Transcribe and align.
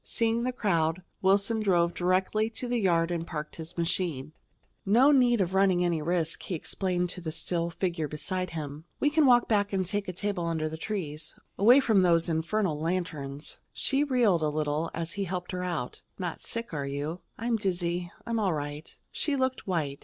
Seeing 0.03 0.45
the 0.45 0.51
crowd, 0.51 1.03
Wilson 1.21 1.59
drove 1.59 1.93
directly 1.93 2.49
to 2.49 2.67
the 2.67 2.79
yard 2.79 3.11
and 3.11 3.27
parked 3.27 3.57
his 3.57 3.77
machine. 3.77 4.33
"No 4.83 5.11
need 5.11 5.39
of 5.41 5.53
running 5.53 5.85
any 5.85 6.01
risk," 6.01 6.41
he 6.41 6.55
explained 6.55 7.11
to 7.11 7.21
the 7.21 7.31
still 7.31 7.69
figure 7.69 8.07
beside 8.07 8.49
him. 8.49 8.85
"We 8.99 9.11
can 9.11 9.27
walk 9.27 9.47
back 9.47 9.73
and 9.73 9.85
take 9.85 10.07
a 10.07 10.11
table 10.13 10.47
under 10.47 10.67
the 10.67 10.75
trees, 10.75 11.35
away 11.55 11.81
from 11.81 12.01
those 12.01 12.27
infernal 12.29 12.79
lanterns." 12.79 13.59
She 13.73 14.03
reeled 14.03 14.41
a 14.41 14.49
little 14.49 14.89
as 14.95 15.11
he 15.11 15.25
helped 15.25 15.51
her 15.51 15.63
out. 15.63 16.01
"Not 16.17 16.41
sick, 16.41 16.73
are 16.73 16.87
you?" 16.87 17.19
"I'm 17.37 17.57
dizzy. 17.57 18.11
I'm 18.25 18.39
all 18.39 18.53
right." 18.53 18.97
She 19.11 19.35
looked 19.35 19.67
white. 19.67 19.99